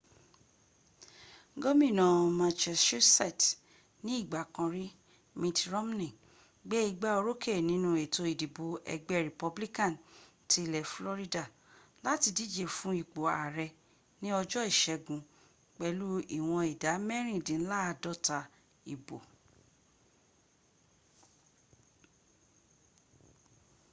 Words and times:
gómínà 1.63 2.05
massachusetts 2.39 3.47
ní 4.03 4.11
ìgbà 4.21 4.41
kan 4.55 4.69
rí 4.75 4.85
mitt 5.41 5.59
romney 5.71 6.11
gbé 6.67 6.77
igbá 6.89 7.09
orókè 7.19 7.53
nínú 7.69 7.89
ètò 8.03 8.21
ìdìbò 8.33 8.65
ẹgbẹ 8.93 9.15
republican 9.29 9.93
ti 10.49 10.57
ilẹ̀ 10.65 10.85
florida 10.93 11.43
láti 12.05 12.29
díje 12.37 12.65
fún 12.77 12.95
ipò 13.03 13.21
ààrẹ 13.39 13.67
ní 14.21 14.27
ọjọ́ 14.41 14.63
ìṣẹ́gun 14.71 15.21
pẹ̀lú 15.77 16.07
ìwọn 16.37 16.63
ìdá 16.73 16.91
mẹ́rìndínláàdọ́ta 17.07 18.37
ìbo 18.93 19.17